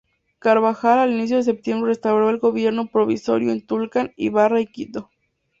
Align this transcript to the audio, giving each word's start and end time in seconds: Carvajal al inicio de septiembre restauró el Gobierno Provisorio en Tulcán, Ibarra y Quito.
Carvajal 0.39 0.97
al 0.97 1.13
inicio 1.13 1.37
de 1.37 1.43
septiembre 1.43 1.89
restauró 1.89 2.31
el 2.31 2.39
Gobierno 2.39 2.87
Provisorio 2.87 3.51
en 3.51 3.63
Tulcán, 3.63 4.13
Ibarra 4.15 4.59
y 4.59 4.65
Quito. 4.65 5.11